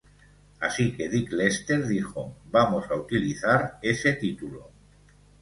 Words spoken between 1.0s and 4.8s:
Dick Lester dijo: 'Vamos a utilizar ese título.